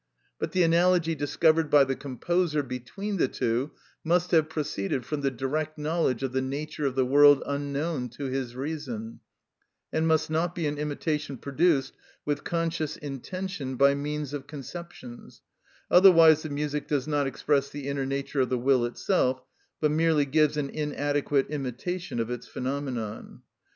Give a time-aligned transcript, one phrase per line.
[0.39, 3.69] But the analogy discovered by the composer between the two
[4.03, 8.25] must have proceeded from the direct knowledge of the nature of the world unknown to
[8.25, 9.19] his reason,
[9.93, 11.93] and must not be an imitation produced
[12.25, 15.43] with conscious intention by means of conceptions,
[15.91, 19.43] otherwise the music does not express the inner nature of the will itself,
[19.79, 23.43] but merely gives an inadequate imitation of its phenomenon.